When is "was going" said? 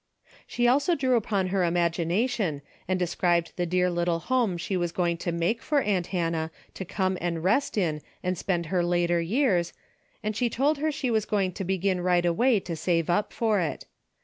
4.75-5.15, 11.11-11.51